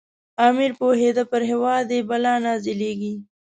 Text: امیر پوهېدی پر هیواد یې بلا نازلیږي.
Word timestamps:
امیر 0.47 0.71
پوهېدی 0.79 1.23
پر 1.31 1.41
هیواد 1.51 1.87
یې 1.95 1.99
بلا 2.09 2.33
نازلیږي. 2.45 3.13